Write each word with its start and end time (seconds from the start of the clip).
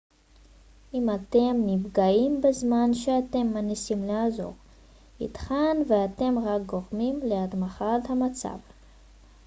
אם 0.93 1.07
אתם 1.15 1.55
נפגעים 1.65 2.41
בזמן 2.41 2.93
שאתם 2.93 3.47
מנסים 3.47 4.03
לעזור 4.07 4.53
ייתכן 5.19 5.77
ואתם 5.87 6.39
רק 6.39 6.61
גורמים 6.65 7.19
להחמרת 7.23 8.09
המצב 8.09 8.57